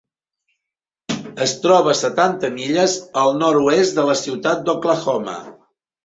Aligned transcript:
Es 1.45 1.51
troba 1.65 1.91
a 1.91 1.97
setanta 1.99 2.49
milles 2.55 2.95
al 3.25 3.37
nord-oest 3.41 3.99
de 3.99 4.05
la 4.09 4.15
ciutat 4.23 4.63
d'Oklahoma. 4.71 5.37